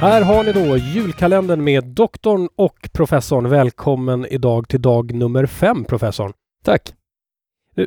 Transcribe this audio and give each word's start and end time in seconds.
Här 0.00 0.22
har 0.22 0.44
ni 0.44 0.52
då 0.52 0.76
julkalendern 0.76 1.64
med 1.64 1.84
doktorn 1.84 2.48
och 2.56 2.88
professorn. 2.92 3.48
Välkommen 3.48 4.26
idag 4.26 4.68
till 4.68 4.82
dag 4.82 5.14
nummer 5.14 5.46
fem, 5.46 5.84
professorn. 5.84 6.32
Tack! 6.64 6.94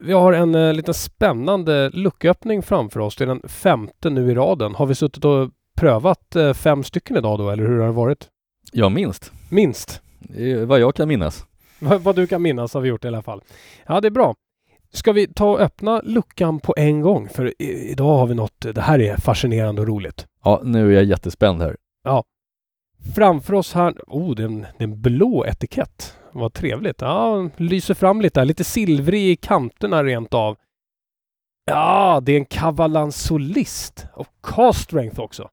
Vi 0.00 0.12
har 0.12 0.32
en 0.32 0.54
eh, 0.54 0.72
liten 0.72 0.94
spännande 0.94 1.90
lucköppning 1.90 2.62
framför 2.62 3.00
oss. 3.00 3.16
Det 3.16 3.24
är 3.24 3.28
den 3.28 3.42
femte 3.48 4.10
nu 4.10 4.30
i 4.30 4.34
raden. 4.34 4.74
Har 4.74 4.86
vi 4.86 4.94
suttit 4.94 5.24
och 5.24 5.50
prövat 5.76 6.36
eh, 6.36 6.52
fem 6.52 6.84
stycken 6.84 7.16
idag 7.16 7.38
då, 7.38 7.50
eller 7.50 7.64
hur 7.66 7.78
har 7.78 7.86
det 7.86 7.92
varit? 7.92 8.28
Ja, 8.72 8.88
minst. 8.88 9.32
Minst. 9.50 10.02
Eh, 10.36 10.58
Vad 10.58 10.80
jag 10.80 10.94
kan 10.94 11.08
minnas. 11.08 11.46
Vad 11.78 12.16
du 12.16 12.26
kan 12.26 12.42
minnas 12.42 12.74
har 12.74 12.80
vi 12.80 12.88
gjort 12.88 13.04
i 13.04 13.08
alla 13.08 13.22
fall. 13.22 13.42
Ja, 13.86 14.00
det 14.00 14.08
är 14.08 14.10
bra. 14.12 14.34
Ska 14.92 15.12
vi 15.12 15.26
ta 15.26 15.50
och 15.50 15.60
öppna 15.60 16.00
luckan 16.04 16.60
på 16.60 16.74
en 16.76 17.00
gång? 17.00 17.28
För 17.28 17.62
idag 17.62 18.16
har 18.18 18.26
vi 18.26 18.34
något, 18.34 18.60
det 18.74 18.80
här 18.80 18.98
är 19.00 19.16
fascinerande 19.16 19.80
och 19.82 19.88
roligt. 19.88 20.26
Ja, 20.44 20.60
nu 20.64 20.88
är 20.90 20.94
jag 20.94 21.04
jättespänd 21.04 21.62
här. 21.62 21.76
Framför 23.14 23.54
oss 23.54 23.72
här, 23.72 23.94
oh 24.06 24.34
det 24.34 24.42
är 24.42 24.66
en, 24.78 25.00
blå 25.00 25.46
etikett. 25.46 26.16
Vad 26.32 26.52
trevligt. 26.52 27.00
Ja, 27.00 27.48
lyser 27.56 27.94
fram 27.94 28.20
lite 28.20 28.40
här. 28.40 28.44
Lite 28.44 28.64
silvrig 28.64 29.30
i 29.30 29.36
kanterna 29.36 30.04
rent 30.04 30.34
av. 30.34 30.56
Ja, 31.64 32.20
det 32.22 32.32
är 32.32 32.36
en 32.36 32.44
Kavalan 32.44 33.12
Solist. 33.12 34.06
Och 34.14 34.26
cast 34.42 34.80
strength 34.80 35.20
också. 35.20 35.48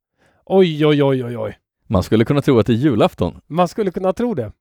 Oj, 0.46 0.86
oj, 0.86 1.04
oj, 1.04 1.26
oj, 1.26 1.38
oj. 1.38 1.58
Man 1.88 2.04
skulle 2.04 2.26
kunna 2.26 2.42
tro 2.42 2.60
att 2.60 2.66
det 2.66 2.74
är 2.74 2.78
julafton. 2.78 3.42
Man 3.48 3.68
skulle 3.68 3.92
kunna 3.92 4.14
tro 4.14 4.34
det. 4.34 4.52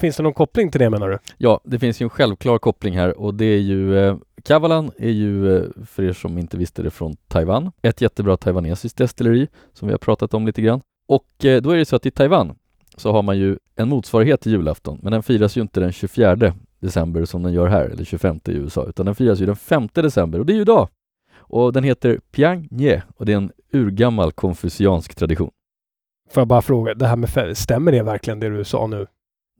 Finns 0.00 0.16
det 0.16 0.22
någon 0.22 0.34
koppling 0.34 0.70
till 0.70 0.80
det 0.80 0.90
menar 0.90 1.08
du? 1.08 1.18
Ja, 1.38 1.60
det 1.64 1.78
finns 1.78 2.00
ju 2.00 2.04
en 2.04 2.10
självklar 2.10 2.58
koppling 2.58 2.96
här 2.96 3.18
och 3.18 3.34
det 3.34 3.44
är 3.44 3.60
ju 3.60 3.98
eh, 3.98 4.16
Kavalan 4.44 4.90
är 4.98 5.10
ju, 5.10 5.56
eh, 5.56 5.64
för 5.86 6.02
er 6.02 6.12
som 6.12 6.38
inte 6.38 6.56
visste 6.56 6.82
det, 6.82 6.90
från 6.90 7.16
Taiwan. 7.28 7.72
Ett 7.82 8.00
jättebra 8.00 8.36
taiwanesiskt 8.36 8.98
destilleri 8.98 9.48
som 9.72 9.88
vi 9.88 9.92
har 9.92 9.98
pratat 9.98 10.34
om 10.34 10.46
lite 10.46 10.62
grann. 10.62 10.80
Och 11.08 11.44
eh, 11.44 11.62
då 11.62 11.70
är 11.70 11.76
det 11.76 11.84
så 11.84 11.96
att 11.96 12.06
i 12.06 12.10
Taiwan 12.10 12.54
så 12.96 13.12
har 13.12 13.22
man 13.22 13.38
ju 13.38 13.58
en 13.76 13.88
motsvarighet 13.88 14.40
till 14.40 14.52
julafton, 14.52 14.98
men 15.02 15.12
den 15.12 15.22
firas 15.22 15.56
ju 15.56 15.60
inte 15.60 15.80
den 15.80 15.92
24 15.92 16.54
december 16.80 17.24
som 17.24 17.42
den 17.42 17.52
gör 17.52 17.66
här, 17.66 17.84
eller 17.84 18.04
25 18.04 18.40
i 18.44 18.52
USA, 18.52 18.86
utan 18.88 19.06
den 19.06 19.14
firas 19.14 19.40
ju 19.40 19.46
den 19.46 19.56
5 19.56 19.88
december 19.92 20.38
och 20.38 20.46
det 20.46 20.52
är 20.52 20.54
ju 20.54 20.60
idag. 20.60 20.88
Och 21.36 21.72
den 21.72 21.84
heter 21.84 22.20
Piang 22.32 22.68
Nye 22.70 23.02
och 23.16 23.26
det 23.26 23.32
är 23.32 23.36
en 23.36 23.52
urgammal 23.72 24.32
konfuciansk 24.32 25.14
tradition. 25.14 25.50
Får 26.30 26.40
jag 26.40 26.48
bara 26.48 26.62
fråga, 26.62 26.94
det 26.94 27.06
här 27.06 27.16
med 27.16 27.58
stämmer 27.58 27.92
det 27.92 28.02
verkligen 28.02 28.40
det 28.40 28.48
du 28.48 28.64
sa 28.64 28.86
nu? 28.86 29.06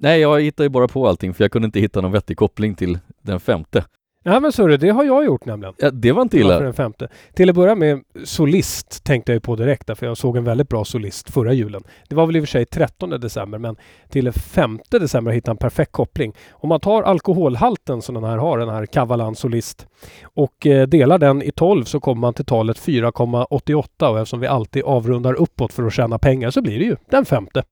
Nej, 0.01 0.21
jag 0.21 0.41
hittar 0.41 0.65
ju 0.65 0.71
bara 0.71 0.89
på 0.89 1.09
allting 1.09 1.35
för 1.35 1.45
jag 1.45 1.53
kunde 1.53 1.67
inte 1.67 1.81
hitta 1.81 2.01
någon 2.01 2.13
vettig 2.13 2.37
koppling 2.37 2.75
till 2.75 2.99
den 3.23 3.41
femte. 3.41 3.85
Ja 4.25 4.41
men 4.41 4.45
är 4.45 4.79
det, 4.79 4.91
har 4.91 5.05
jag 5.05 5.25
gjort 5.25 5.45
nämligen. 5.45 5.75
Ja, 5.79 5.91
det 5.91 6.13
var 6.13 6.23
inte 6.23 6.39
illa. 6.39 6.61
den 6.61 6.75
femte? 6.75 7.09
Till 7.35 7.51
att 7.51 7.57
börja 7.57 7.75
med 7.75 8.03
solist 8.25 9.05
tänkte 9.05 9.33
jag 9.33 9.37
ju 9.37 9.41
på 9.41 9.57
direkt 9.57 9.87
därför 9.87 10.07
jag 10.07 10.17
såg 10.17 10.37
en 10.37 10.45
väldigt 10.45 10.69
bra 10.69 10.85
solist 10.85 11.31
förra 11.31 11.53
julen. 11.53 11.83
Det 12.09 12.15
var 12.15 12.27
väl 12.27 12.37
i 12.37 12.41
och 12.41 12.43
för 12.43 12.49
sig 12.49 12.67
13 12.67 13.11
december 13.11 13.59
men 13.59 13.77
till 14.09 14.25
den 14.25 14.33
5 14.33 14.79
december 14.91 15.33
hittade 15.33 15.53
en 15.53 15.57
perfekt 15.57 15.93
koppling. 15.93 16.35
Om 16.51 16.69
man 16.69 16.81
tar 16.81 17.03
alkoholhalten 17.03 18.03
som 18.03 18.15
den 18.15 18.25
här 18.25 18.39
har, 18.39 18.59
den 18.59 18.69
här 18.69 18.87
Kavalan 18.87 19.35
Solist 19.35 19.87
och 20.23 20.67
eh, 20.67 20.87
delar 20.87 21.19
den 21.19 21.43
i 21.43 21.51
12 21.51 21.85
så 21.85 22.01
kommer 22.01 22.21
man 22.21 22.35
till 22.35 22.45
talet 22.45 22.79
4,88 22.79 24.09
och 24.09 24.19
eftersom 24.19 24.41
vi 24.41 24.47
alltid 24.47 24.83
avrundar 24.83 25.35
uppåt 25.35 25.73
för 25.73 25.83
att 25.83 25.93
tjäna 25.93 26.19
pengar 26.19 26.51
så 26.51 26.63
blir 26.63 26.79
det 26.79 26.85
ju 26.85 26.97
den 27.11 27.25
femte. 27.25 27.63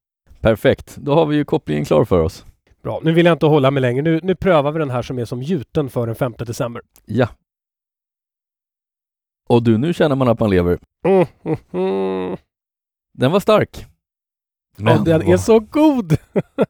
Perfekt, 0.40 0.96
då 0.96 1.14
har 1.14 1.26
vi 1.26 1.36
ju 1.36 1.44
kopplingen 1.44 1.84
klar 1.84 2.04
för 2.04 2.20
oss. 2.20 2.44
Bra, 2.86 3.00
nu 3.02 3.12
vill 3.12 3.26
jag 3.26 3.34
inte 3.34 3.46
hålla 3.46 3.70
mig 3.70 3.80
längre. 3.80 4.02
Nu, 4.02 4.20
nu 4.22 4.34
prövar 4.34 4.72
vi 4.72 4.78
den 4.78 4.90
här 4.90 5.02
som 5.02 5.18
är 5.18 5.24
som 5.24 5.42
gjuten 5.42 5.90
för 5.90 6.06
den 6.06 6.14
5 6.14 6.34
december. 6.38 6.82
Ja. 7.04 7.28
Och 9.48 9.62
du, 9.62 9.78
nu 9.78 9.94
känner 9.94 10.16
man 10.16 10.28
att 10.28 10.40
man 10.40 10.50
lever. 10.50 10.78
Mm, 11.06 11.26
mm, 11.44 11.58
mm. 11.72 12.36
Den 13.14 13.32
var 13.32 13.40
stark. 13.40 13.86
Men 14.76 15.04
den 15.04 15.22
är 15.22 15.36
så 15.36 15.60
god! 15.60 16.16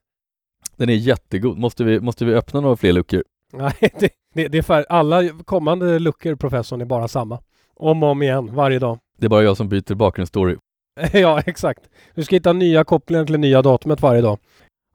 den 0.76 0.88
är 0.88 0.94
jättegod. 0.94 1.58
Måste 1.58 1.84
vi, 1.84 2.00
måste 2.00 2.24
vi 2.24 2.34
öppna 2.34 2.60
några 2.60 2.76
fler 2.76 2.92
luckor? 2.92 3.24
Nej, 3.52 3.74
det, 3.80 4.12
det, 4.34 4.48
det 4.48 4.58
är 4.58 4.62
för 4.62 4.86
alla 4.88 5.28
kommande 5.28 5.98
luckor 5.98 6.34
professorn 6.34 6.80
är 6.80 6.84
bara 6.84 7.08
samma. 7.08 7.38
Om 7.74 8.02
och 8.02 8.08
om 8.08 8.22
igen, 8.22 8.54
varje 8.54 8.78
dag. 8.78 8.98
Det 9.18 9.26
är 9.26 9.30
bara 9.30 9.42
jag 9.42 9.56
som 9.56 9.68
byter 9.68 9.94
bakgrundsstory. 9.94 10.56
ja, 11.12 11.40
exakt. 11.40 11.90
Du 12.14 12.24
ska 12.24 12.36
hitta 12.36 12.52
nya 12.52 12.84
kopplingar 12.84 13.24
till 13.24 13.40
nya 13.40 13.62
datumet 13.62 14.02
varje 14.02 14.20
dag. 14.20 14.38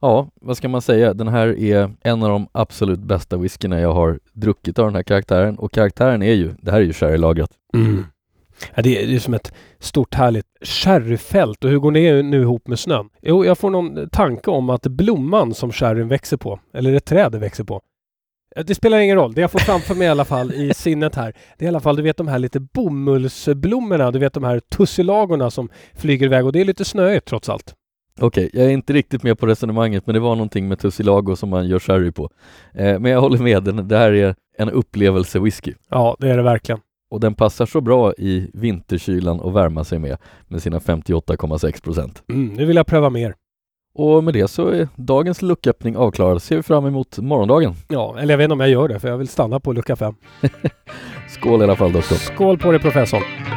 Ja, 0.02 0.28
vad 0.40 0.56
ska 0.56 0.68
man 0.68 0.82
säga? 0.82 1.14
Den 1.14 1.28
här 1.28 1.58
är 1.58 1.90
en 2.00 2.22
av 2.22 2.28
de 2.28 2.48
absolut 2.52 3.00
bästa 3.00 3.36
whiskyna 3.36 3.80
jag 3.80 3.92
har 3.92 4.20
druckit 4.32 4.78
av 4.78 4.86
den 4.86 4.94
här 4.94 5.02
karaktären. 5.02 5.58
Och 5.58 5.72
karaktären 5.72 6.22
är 6.22 6.32
ju, 6.32 6.54
det 6.60 6.70
här 6.70 6.78
är 6.78 6.84
ju 6.84 6.92
sherrylagrat. 6.92 7.50
Mm. 7.74 8.04
Ja, 8.74 8.82
det, 8.82 9.02
är, 9.02 9.06
ju 9.06 9.20
som 9.20 9.34
ett 9.34 9.52
stort 9.78 10.14
härligt 10.14 10.46
sherryfält. 10.62 11.64
Och 11.64 11.70
hur 11.70 11.78
går 11.78 11.92
det 11.92 12.22
nu 12.22 12.40
ihop 12.40 12.68
med 12.68 12.78
snön? 12.78 13.08
Jo, 13.20 13.44
jag 13.44 13.58
får 13.58 13.70
någon 13.70 14.08
tanke 14.08 14.50
om 14.50 14.70
att 14.70 14.82
blomman 14.82 15.54
som 15.54 15.72
sherryn 15.72 16.08
växer 16.08 16.36
på, 16.36 16.60
eller 16.74 16.92
ett 16.92 17.04
träd 17.04 17.32
det 17.32 17.38
växer 17.38 17.64
på. 17.64 17.80
Det 18.66 18.74
spelar 18.74 18.98
ingen 18.98 19.16
roll. 19.16 19.34
Det 19.34 19.40
jag 19.40 19.50
får 19.50 19.58
framför 19.58 19.94
mig 19.94 20.06
i 20.06 20.10
alla 20.10 20.24
fall 20.24 20.52
i 20.52 20.74
sinnet 20.74 21.14
här. 21.14 21.34
Det 21.58 21.64
är 21.64 21.66
i 21.66 21.68
alla 21.68 21.80
fall, 21.80 21.96
du 21.96 22.02
vet 22.02 22.16
de 22.16 22.28
här 22.28 22.38
lite 22.38 22.60
bomullsblommorna, 22.60 24.10
du 24.10 24.18
vet 24.18 24.32
de 24.32 24.44
här 24.44 24.60
tussilagorna 24.60 25.50
som 25.50 25.68
flyger 25.94 26.26
iväg 26.26 26.46
och 26.46 26.52
det 26.52 26.60
är 26.60 26.64
lite 26.64 26.84
snöigt 26.84 27.26
trots 27.26 27.48
allt. 27.48 27.74
Okej, 28.20 28.50
jag 28.52 28.64
är 28.64 28.70
inte 28.70 28.92
riktigt 28.92 29.22
med 29.22 29.38
på 29.38 29.46
resonemanget 29.46 30.06
men 30.06 30.14
det 30.14 30.20
var 30.20 30.36
någonting 30.36 30.68
med 30.68 30.78
Tussilago 30.78 31.36
som 31.36 31.48
man 31.48 31.68
gör 31.68 31.78
sherry 31.78 32.12
på. 32.12 32.30
Eh, 32.74 32.98
men 32.98 33.12
jag 33.12 33.20
håller 33.20 33.38
med, 33.38 33.62
den, 33.62 33.88
det 33.88 33.98
här 33.98 34.12
är 34.12 34.34
en 34.58 34.70
upplevelse-whisky. 34.70 35.74
Ja, 35.90 36.16
det 36.20 36.30
är 36.30 36.36
det 36.36 36.42
verkligen. 36.42 36.80
Och 37.10 37.20
den 37.20 37.34
passar 37.34 37.66
så 37.66 37.80
bra 37.80 38.12
i 38.12 38.50
vinterkylan 38.54 39.40
att 39.40 39.52
värma 39.52 39.84
sig 39.84 39.98
med, 39.98 40.16
med 40.48 40.62
sina 40.62 40.78
58,6 40.78 41.82
procent. 41.82 42.22
Mm, 42.28 42.54
nu 42.54 42.64
vill 42.64 42.76
jag 42.76 42.86
pröva 42.86 43.10
mer. 43.10 43.34
Och 43.94 44.24
med 44.24 44.34
det 44.34 44.48
så 44.48 44.68
är 44.68 44.88
dagens 44.96 45.42
lucköppning 45.42 45.96
avklarad. 45.96 46.42
Ser 46.42 46.56
vi 46.56 46.62
fram 46.62 46.86
emot 46.86 47.18
morgondagen. 47.18 47.74
Ja, 47.88 48.16
eller 48.18 48.32
jag 48.32 48.38
vet 48.38 48.44
inte 48.44 48.52
om 48.52 48.60
jag 48.60 48.68
gör 48.68 48.88
det 48.88 48.98
för 48.98 49.08
jag 49.08 49.18
vill 49.18 49.28
stanna 49.28 49.60
på 49.60 49.72
lucka 49.72 49.96
fem. 49.96 50.14
Skål 51.28 51.60
i 51.60 51.64
alla 51.64 51.76
fall 51.76 51.92
doktor. 51.92 52.16
Skål 52.16 52.58
på 52.58 52.70
dig 52.70 52.80
professorn! 52.80 53.51